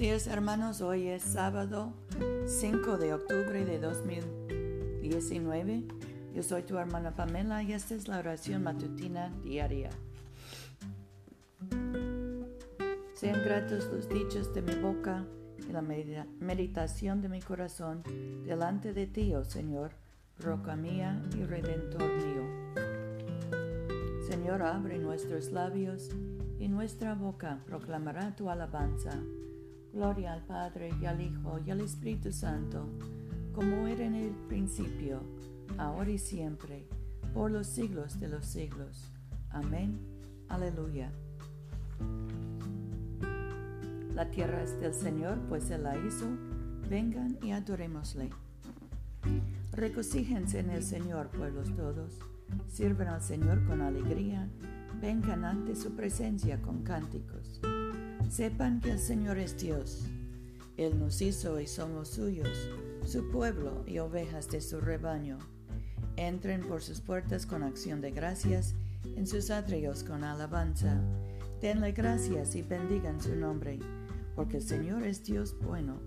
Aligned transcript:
Días 0.00 0.26
hermanos, 0.28 0.80
hoy 0.80 1.08
es 1.08 1.22
sábado 1.22 1.92
5 2.46 2.96
de 2.96 3.12
octubre 3.12 3.66
de 3.66 3.78
2019. 3.78 5.84
Yo 6.34 6.42
soy 6.42 6.62
tu 6.62 6.78
hermana 6.78 7.14
Pamela 7.14 7.62
y 7.62 7.74
esta 7.74 7.94
es 7.94 8.08
la 8.08 8.18
oración 8.18 8.62
matutina 8.62 9.30
diaria. 9.44 9.90
Sean 13.12 13.44
gratos 13.44 13.90
los 13.92 14.08
dichos 14.08 14.54
de 14.54 14.62
mi 14.62 14.74
boca 14.76 15.26
y 15.68 15.70
la 15.70 15.82
meditación 15.82 17.20
de 17.20 17.28
mi 17.28 17.42
corazón 17.42 18.02
delante 18.46 18.94
de 18.94 19.06
ti, 19.06 19.34
oh 19.34 19.44
Señor, 19.44 19.90
roca 20.38 20.76
mía 20.76 21.22
y 21.36 21.44
redentor 21.44 22.10
mío. 22.24 22.48
Señor, 24.26 24.62
abre 24.62 24.96
nuestros 24.96 25.52
labios 25.52 26.08
y 26.58 26.68
nuestra 26.68 27.14
boca 27.14 27.60
proclamará 27.66 28.34
tu 28.34 28.48
alabanza. 28.48 29.20
Gloria 29.92 30.32
al 30.32 30.44
Padre 30.44 30.90
y 31.00 31.06
al 31.06 31.20
Hijo 31.20 31.58
y 31.66 31.70
al 31.70 31.80
Espíritu 31.80 32.32
Santo, 32.32 32.86
como 33.52 33.88
era 33.88 34.04
en 34.04 34.14
el 34.14 34.30
principio, 34.48 35.20
ahora 35.78 36.10
y 36.10 36.18
siempre, 36.18 36.86
por 37.34 37.50
los 37.50 37.66
siglos 37.66 38.20
de 38.20 38.28
los 38.28 38.46
siglos. 38.46 39.10
Amén. 39.50 39.98
Aleluya. 40.48 41.10
La 44.14 44.30
tierra 44.30 44.62
es 44.62 44.80
del 44.80 44.94
Señor, 44.94 45.38
pues 45.48 45.70
Él 45.70 45.82
la 45.82 45.96
hizo. 45.96 46.26
Vengan 46.88 47.38
y 47.42 47.52
adorémosle. 47.52 48.30
Regocíjense 49.72 50.60
en 50.60 50.70
el 50.70 50.82
Señor, 50.82 51.28
pueblos 51.28 51.74
todos. 51.74 52.18
Sirven 52.68 53.08
al 53.08 53.22
Señor 53.22 53.64
con 53.66 53.80
alegría. 53.80 54.48
Vengan 55.00 55.44
ante 55.44 55.74
su 55.74 55.94
presencia 55.96 56.60
con 56.60 56.82
cánticos. 56.82 57.60
Sepan 58.30 58.80
que 58.80 58.92
el 58.92 59.00
Señor 59.00 59.38
es 59.38 59.58
Dios. 59.58 60.04
Él 60.76 60.96
nos 61.00 61.20
hizo 61.20 61.58
y 61.58 61.66
somos 61.66 62.10
suyos, 62.10 62.70
su 63.04 63.28
pueblo 63.28 63.82
y 63.88 63.98
ovejas 63.98 64.48
de 64.48 64.60
su 64.60 64.80
rebaño. 64.80 65.36
Entren 66.16 66.60
por 66.60 66.80
sus 66.80 67.00
puertas 67.00 67.44
con 67.44 67.64
acción 67.64 68.00
de 68.00 68.12
gracias, 68.12 68.76
en 69.16 69.26
sus 69.26 69.50
atrios 69.50 70.04
con 70.04 70.22
alabanza. 70.22 71.02
Denle 71.60 71.90
gracias 71.90 72.54
y 72.54 72.62
bendigan 72.62 73.20
su 73.20 73.34
nombre, 73.34 73.80
porque 74.36 74.58
el 74.58 74.62
Señor 74.62 75.02
es 75.02 75.24
Dios 75.24 75.56
bueno. 75.60 76.00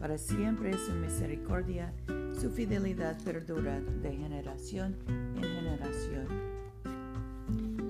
Para 0.00 0.16
siempre 0.16 0.70
es 0.70 0.80
su 0.80 0.94
misericordia, 0.94 1.92
su 2.40 2.50
fidelidad 2.50 3.22
perdura 3.22 3.82
de 3.82 4.16
generación 4.16 4.96
en 5.08 5.42
generación. 5.42 6.26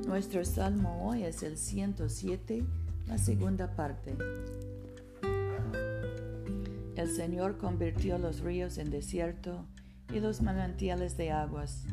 Nuestro 0.09 0.45
salmo 0.45 1.09
hoy 1.09 1.23
es 1.23 1.45
el 1.45 1.57
107 1.57 2.65
la 3.07 3.19
segunda 3.19 3.75
parte. 3.75 4.17
El 6.97 7.09
Señor 7.09 7.59
convirtió 7.59 8.19
los 8.19 8.41
ríos 8.41 8.79
en 8.79 8.91
desierto 8.91 9.67
y 10.13 10.21
los 10.21 10.43
manantiales 10.43 11.17
de 11.17 11.31
aguas 11.31 11.85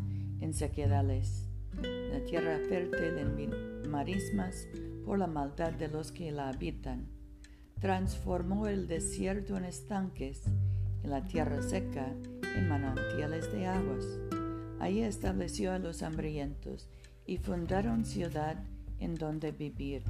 en 0.42 0.54
sequedales, 0.54 1.48
la 1.82 2.24
tierra 2.26 2.60
fértil 2.68 3.18
en 3.18 3.90
marismas 3.90 4.68
por 5.06 5.20
la 5.20 5.28
maldad 5.28 5.74
de 5.74 5.88
los 5.88 6.12
que 6.12 6.32
la 6.32 6.50
habitan. 6.50 7.08
Transformó 7.80 8.68
el 8.68 8.88
desierto 8.88 9.58
en 9.58 9.66
estanques 9.66 10.44
y 11.04 11.08
la 11.08 11.24
tierra 11.26 11.62
seca 11.62 12.08
en 12.56 12.70
manantiales 12.70 13.52
de 13.52 13.68
aguas. 13.68 14.06
Allí 14.80 15.02
estableció 15.02 15.74
a 15.74 15.80
los 15.80 16.02
hambrientos 16.02 16.88
y 17.26 17.38
fundaron 17.38 18.06
ciudad 18.06 18.64
en 19.00 19.16
donde 19.16 19.52
vivir. 19.52 20.04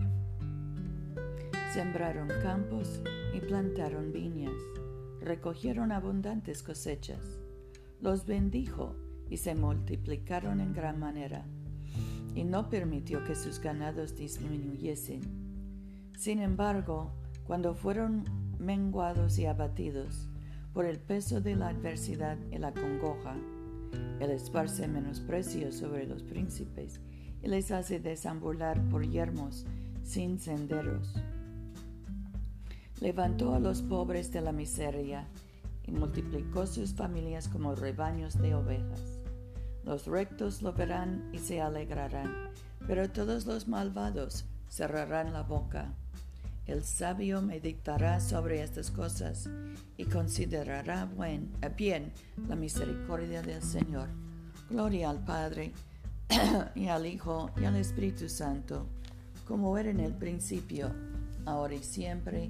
Sembraron 1.74 2.28
campos 2.44 3.02
y 3.34 3.40
plantaron 3.40 4.14
viñas, 4.14 4.54
recogieron 5.20 5.92
abundantes 5.92 6.62
cosechas, 6.62 7.40
los 8.00 8.28
bendijo 8.28 8.96
y 9.28 9.38
se 9.38 9.56
multiplicaron 9.56 10.62
en 10.62 10.72
gran 10.72 11.00
manera, 11.00 11.48
y 12.36 12.44
no 12.44 12.70
permitió 12.70 13.24
que 13.24 13.34
sus 13.34 13.60
ganados 13.60 14.16
disminuyesen. 14.16 15.22
Sin 16.16 16.38
embargo, 16.38 17.12
cuando 17.48 17.74
fueron 17.74 18.24
menguados 18.60 19.40
y 19.40 19.48
abatidos 19.48 20.30
por 20.74 20.86
el 20.86 21.00
peso 21.00 21.42
de 21.42 21.56
la 21.56 21.70
adversidad 21.70 22.38
y 22.52 22.60
la 22.60 22.72
congoja, 22.72 23.36
Él 24.20 24.30
esparce 24.30 24.88
menosprecio 24.88 25.72
sobre 25.72 26.06
los 26.06 26.22
príncipes 26.22 27.02
y 27.42 27.48
les 27.48 27.72
hace 27.72 28.00
desambular 28.00 28.80
por 28.90 29.10
yermos 29.10 29.66
sin 30.04 30.38
senderos 30.38 31.16
levantó 33.04 33.54
a 33.54 33.60
los 33.60 33.82
pobres 33.82 34.32
de 34.32 34.40
la 34.40 34.54
miseria 34.54 35.28
y 35.86 35.92
multiplicó 35.92 36.66
sus 36.66 36.94
familias 36.94 37.50
como 37.50 37.76
rebaños 37.76 38.42
de 38.42 38.56
ovejas. 38.56 39.20
Los 39.84 40.08
rectos 40.08 40.62
lo 40.62 40.72
verán 40.72 41.30
y 41.34 41.40
se 41.40 41.60
alegrarán, 41.60 42.34
pero 42.88 43.10
todos 43.10 43.46
los 43.46 43.68
malvados 43.68 44.46
cerrarán 44.70 45.34
la 45.34 45.44
boca. 45.44 45.92
El 46.66 46.86
sabio 46.86 47.42
meditará 47.42 48.22
sobre 48.22 48.64
estas 48.64 48.90
cosas 48.90 49.50
y 49.98 50.06
considerará 50.06 51.10
eh, 51.26 51.42
bien 51.76 52.14
la 52.48 52.56
misericordia 52.56 53.42
del 53.42 53.62
Señor. 53.62 54.08
Gloria 54.70 55.10
al 55.10 55.26
Padre 55.26 55.74
y 56.74 56.88
al 56.88 57.06
Hijo 57.06 57.52
y 57.60 57.66
al 57.66 57.76
Espíritu 57.76 58.30
Santo, 58.30 58.88
como 59.46 59.78
era 59.78 59.90
en 59.90 60.00
el 60.00 60.14
principio, 60.14 60.90
ahora 61.46 61.74
y 61.74 61.84
siempre, 61.84 62.50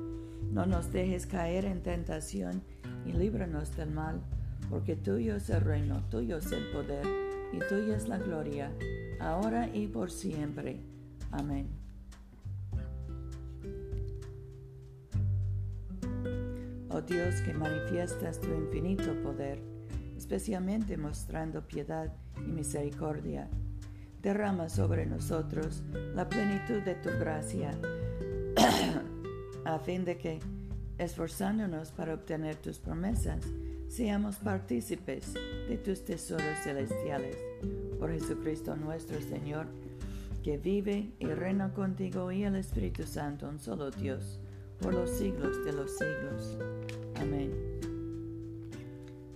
no 0.51 0.65
nos 0.65 0.91
dejes 0.91 1.25
caer 1.25 1.65
en 1.65 1.81
tentación 1.81 2.61
y 3.05 3.13
líbranos 3.13 3.75
del 3.75 3.91
mal, 3.91 4.21
porque 4.69 4.95
tuyo 4.95 5.35
es 5.35 5.49
el 5.49 5.61
reino, 5.61 6.03
tuyo 6.09 6.37
es 6.37 6.51
el 6.51 6.71
poder 6.71 7.05
y 7.53 7.59
tuya 7.59 7.95
es 7.95 8.07
la 8.07 8.17
gloria, 8.17 8.71
ahora 9.19 9.69
y 9.73 9.87
por 9.87 10.11
siempre. 10.11 10.79
Amén. 11.31 11.67
Oh 16.89 17.01
Dios 17.01 17.41
que 17.41 17.53
manifiestas 17.53 18.39
tu 18.41 18.53
infinito 18.53 19.13
poder, 19.23 19.61
especialmente 20.17 20.97
mostrando 20.97 21.65
piedad 21.65 22.13
y 22.45 22.51
misericordia, 22.51 23.49
derrama 24.21 24.67
sobre 24.67 25.05
nosotros 25.05 25.83
la 26.13 26.27
plenitud 26.27 26.81
de 26.83 26.95
tu 26.95 27.09
gracia 27.11 27.71
a 29.71 29.79
fin 29.79 30.03
de 30.03 30.17
que, 30.17 30.39
esforzándonos 30.97 31.91
para 31.91 32.13
obtener 32.13 32.57
tus 32.57 32.79
promesas, 32.79 33.45
seamos 33.87 34.35
partícipes 34.35 35.33
de 35.33 35.77
tus 35.77 36.03
tesoros 36.03 36.59
celestiales. 36.63 37.37
Por 37.97 38.11
Jesucristo 38.11 38.75
nuestro 38.75 39.21
Señor, 39.21 39.67
que 40.43 40.57
vive 40.57 41.11
y 41.19 41.27
reina 41.27 41.73
contigo 41.73 42.31
y 42.31 42.43
el 42.43 42.55
Espíritu 42.55 43.03
Santo, 43.03 43.47
un 43.47 43.59
solo 43.59 43.91
Dios, 43.91 44.39
por 44.79 44.93
los 44.93 45.09
siglos 45.09 45.63
de 45.63 45.71
los 45.71 45.97
siglos. 45.97 46.57
Amén. 47.15 47.53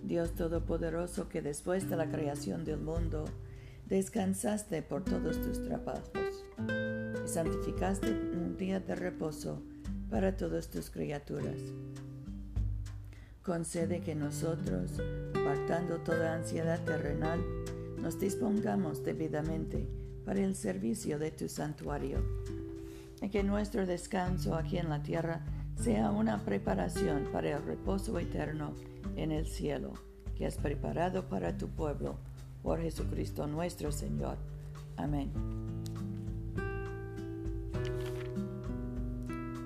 Dios 0.04 0.34
Todopoderoso, 0.36 1.30
que 1.30 1.42
después 1.42 1.90
de 1.90 1.96
la 1.96 2.10
creación 2.10 2.66
del 2.66 2.80
mundo, 2.80 3.26
descansaste 3.88 4.82
por 4.82 5.04
todos 5.04 5.42
tus 5.42 5.64
trabajos 5.64 6.46
y 7.24 7.28
santificaste 7.28 8.12
un 8.12 8.58
día 8.58 8.80
de 8.80 8.96
reposo 8.96 9.62
para 10.16 10.38
todas 10.38 10.70
tus 10.70 10.90
criaturas. 10.90 11.60
Concede 13.44 14.00
que 14.00 14.16
nosotros, 14.16 14.92
apartando 15.34 15.98
toda 15.98 16.36
ansiedad 16.36 16.82
terrenal, 16.86 17.44
nos 18.02 18.18
dispongamos 18.18 19.04
debidamente 19.04 19.90
para 20.24 20.40
el 20.40 20.56
servicio 20.56 21.20
de 21.20 21.32
tu 21.32 21.50
santuario, 21.50 22.24
y 23.22 23.28
que 23.28 23.44
nuestro 23.44 23.86
descanso 23.86 24.56
aquí 24.56 24.78
en 24.78 24.88
la 24.88 25.04
tierra 25.04 25.44
sea 25.76 26.12
una 26.12 26.46
preparación 26.46 27.28
para 27.34 27.58
el 27.58 27.66
reposo 27.66 28.18
eterno 28.18 28.74
en 29.18 29.34
el 29.34 29.46
cielo, 29.46 29.92
que 30.38 30.46
has 30.46 30.56
preparado 30.56 31.28
para 31.28 31.58
tu 31.58 31.68
pueblo, 31.68 32.16
por 32.64 32.80
Jesucristo 32.80 33.48
nuestro 33.48 33.92
Señor. 33.92 34.38
Amén. 34.96 35.75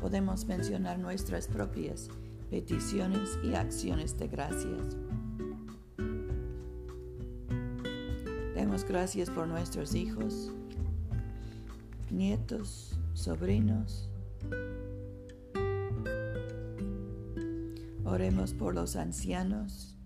podemos 0.00 0.46
mencionar 0.46 0.98
nuestras 0.98 1.46
propias 1.46 2.08
peticiones 2.50 3.38
y 3.42 3.54
acciones 3.54 4.18
de 4.18 4.28
gracias. 4.28 4.96
Demos 8.54 8.84
gracias 8.84 9.30
por 9.30 9.46
nuestros 9.46 9.94
hijos, 9.94 10.52
nietos, 12.10 12.98
sobrinos. 13.14 14.10
Oremos 18.04 18.54
por 18.54 18.74
los 18.74 18.96
ancianos, 18.96 19.96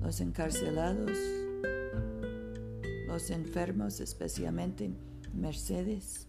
los 0.00 0.20
encarcelados, 0.20 1.18
los 3.08 3.30
enfermos, 3.30 4.00
especialmente 4.00 4.92
Mercedes. 5.34 6.28